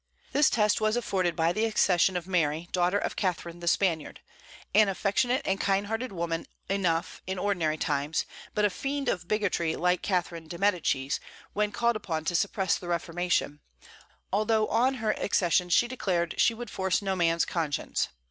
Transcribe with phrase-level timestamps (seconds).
[0.31, 4.19] This test was afforded by the accession of Mary, daughter of Catharine the Spaniard,
[4.73, 8.25] an affectionate and kind hearted woman enough in ordinary times,
[8.55, 11.19] but a fiend of bigotry, like Catherine de' Medicis,
[11.53, 13.59] when called upon to suppress the Reformation,
[14.33, 18.07] although on her accession she declared that she would force no man's conscience.